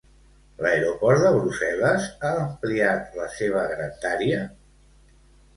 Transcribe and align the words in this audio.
L'aeroport 0.65 1.21
de 1.25 1.33
Brussel·les 1.35 2.07
ha 2.29 2.33
ampliat 2.47 3.21
la 3.21 3.29
seva 3.37 3.67
grandària? 3.75 4.41